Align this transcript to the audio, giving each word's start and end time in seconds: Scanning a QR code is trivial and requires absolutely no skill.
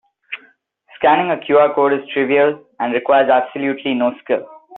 Scanning 0.95 1.29
a 1.29 1.37
QR 1.39 1.75
code 1.75 1.93
is 1.93 1.99
trivial 2.11 2.59
and 2.79 2.91
requires 2.91 3.29
absolutely 3.29 3.93
no 3.93 4.15
skill. 4.23 4.47